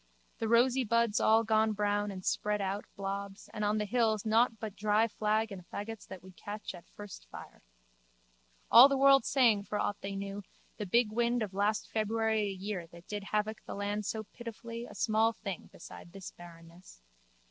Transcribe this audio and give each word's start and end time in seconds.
The 0.39 0.47
rosy 0.47 0.83
buds 0.83 1.19
all 1.19 1.43
gone 1.43 1.73
brown 1.73 2.09
and 2.09 2.25
spread 2.25 2.59
out 2.59 2.85
blobs 2.95 3.49
and 3.53 3.63
on 3.63 3.77
the 3.77 3.85
hills 3.85 4.25
nought 4.25 4.59
but 4.59 4.75
dry 4.75 5.07
flag 5.07 5.51
and 5.51 5.63
faggots 5.69 6.07
that 6.07 6.23
would 6.23 6.35
catch 6.35 6.73
at 6.73 6.89
first 6.89 7.29
fire. 7.29 7.61
All 8.71 8.89
the 8.89 8.97
world 8.97 9.25
saying, 9.25 9.65
for 9.65 9.77
aught 9.79 10.01
they 10.01 10.15
knew, 10.15 10.41
the 10.77 10.87
big 10.87 11.11
wind 11.11 11.43
of 11.43 11.53
last 11.53 11.87
February 11.87 12.41
a 12.41 12.51
year 12.51 12.87
that 12.87 13.05
did 13.07 13.25
havoc 13.25 13.63
the 13.65 13.75
land 13.75 14.07
so 14.07 14.23
pitifully 14.23 14.87
a 14.87 14.95
small 14.95 15.33
thing 15.33 15.69
beside 15.71 16.13
this 16.13 16.31
barrenness. 16.31 17.03